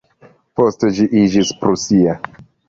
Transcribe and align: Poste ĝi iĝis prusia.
Poste 0.59 0.89
ĝi 1.01 1.05
iĝis 1.19 1.53
prusia. 1.61 2.17